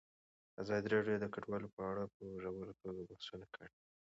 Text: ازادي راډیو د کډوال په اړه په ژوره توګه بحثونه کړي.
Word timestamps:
ازادي 0.61 0.87
راډیو 0.95 1.21
د 1.21 1.25
کډوال 1.33 1.63
په 1.75 1.81
اړه 1.91 2.03
په 2.15 2.21
ژوره 2.49 2.73
توګه 2.81 3.01
بحثونه 3.09 3.45
کړي. 3.53 3.69